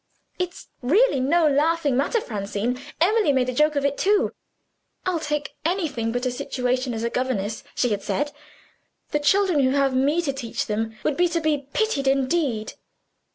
[0.39, 2.81] It's really no laughing matter, Francine!
[2.99, 4.33] Emily made a joke of it, too.
[5.05, 8.31] 'I'll take anything but a situation as a governess,' she said;
[9.11, 12.73] 'the children who have Me to teach them would be to be pitied indeed!